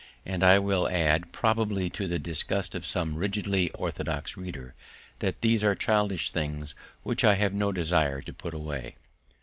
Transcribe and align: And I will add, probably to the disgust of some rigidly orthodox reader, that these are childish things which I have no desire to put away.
And 0.25 0.43
I 0.43 0.57
will 0.57 0.89
add, 0.89 1.31
probably 1.31 1.87
to 1.91 2.07
the 2.07 2.17
disgust 2.17 2.73
of 2.73 2.87
some 2.87 3.13
rigidly 3.13 3.69
orthodox 3.73 4.35
reader, 4.35 4.73
that 5.19 5.41
these 5.41 5.63
are 5.63 5.75
childish 5.75 6.31
things 6.31 6.73
which 7.03 7.23
I 7.23 7.35
have 7.35 7.53
no 7.53 7.71
desire 7.71 8.19
to 8.23 8.33
put 8.33 8.55
away. 8.55 8.95